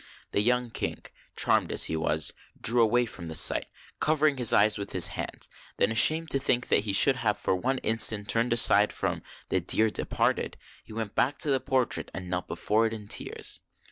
The 0.31 0.41
young 0.41 0.71
King, 0.71 1.03
charmed 1.37 1.71
as 1.71 1.83
he 1.83 1.95
was, 1.95 2.33
drew 2.59 2.81
away 2.81 3.05
from 3.05 3.27
the 3.27 3.35
sight, 3.35 3.67
covering 3.99 4.37
his 4.37 4.51
eyes 4.51 4.79
with 4.79 4.93
his 4.93 5.09
hands. 5.09 5.47
Then, 5.77 5.91
ashamed 5.91 6.31
to 6.31 6.39
think 6.39 6.69
that 6.69 6.85
he 6.85 6.91
should 6.91 7.17
have 7.17 7.37
for 7.37 7.55
one 7.55 7.77
instant 7.83 8.27
turned 8.27 8.51
aside 8.51 8.91
from 8.91 9.21
the" 9.49 9.59
dear 9.61 9.91
departed," 9.91 10.57
he 10.83 10.91
went 10.93 11.13
back 11.13 11.37
to 11.37 11.51
the 11.51 11.59
portrait, 11.59 12.09
and 12.15 12.31
knelt 12.31 12.47
before 12.47 12.87
it 12.87 12.93
in 12.93 13.07
tears. 13.09 13.59